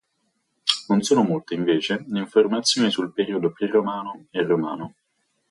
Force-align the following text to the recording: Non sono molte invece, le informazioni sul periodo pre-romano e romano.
Non 0.87 1.03
sono 1.03 1.21
molte 1.21 1.53
invece, 1.53 2.03
le 2.07 2.17
informazioni 2.17 2.89
sul 2.89 3.13
periodo 3.13 3.51
pre-romano 3.51 4.25
e 4.31 4.41
romano. 4.41 4.95